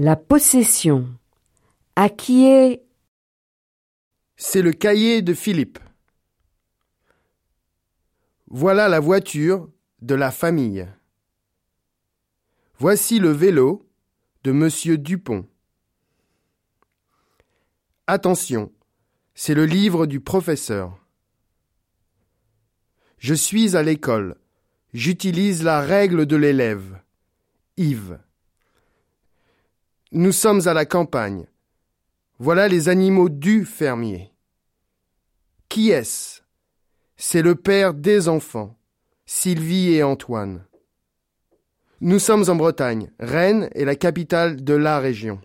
[0.00, 1.08] La possession.
[1.96, 2.84] À qui est
[4.36, 5.80] C'est le cahier de Philippe.
[8.46, 9.68] Voilà la voiture
[10.00, 10.86] de la famille.
[12.78, 13.90] Voici le vélo
[14.44, 15.48] de Monsieur Dupont.
[18.06, 18.70] Attention,
[19.34, 20.96] c'est le livre du professeur.
[23.18, 24.36] Je suis à l'école.
[24.94, 27.02] J'utilise la règle de l'élève.
[27.76, 28.20] Yves.
[30.12, 31.46] Nous sommes à la campagne.
[32.38, 34.32] Voilà les animaux du fermier.
[35.68, 36.40] Qui est-ce?
[37.18, 38.78] C'est le père des enfants,
[39.26, 40.64] Sylvie et Antoine.
[42.00, 43.10] Nous sommes en Bretagne.
[43.18, 45.42] Rennes est la capitale de la région.